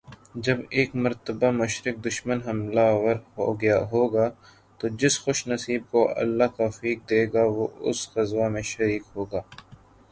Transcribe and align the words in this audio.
جب 0.35 0.57
ایک 0.69 0.95
مرتبہ 0.95 1.49
مشرک 1.51 1.95
دشمن 2.05 2.39
حملہ 2.47 2.85
آور 2.93 3.15
ہو 3.91 4.03
گا، 4.13 4.27
تو 4.79 4.87
جس 4.99 5.19
خوش 5.23 5.39
نصیب 5.47 5.81
کو 5.91 6.07
اللہ 6.15 6.47
توفیق 6.57 6.97
دے 7.09 7.21
گا 7.33 7.43
وہ 7.55 7.67
اس 7.89 7.99
غزوہ 8.15 8.47
میں 8.49 8.65
شریک 8.71 9.03
ہوگا۔۔ 9.15 9.41